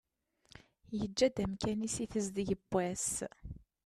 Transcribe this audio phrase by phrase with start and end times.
[0.99, 3.11] Yeǧǧa-d amkan-is i tezdeg n wass.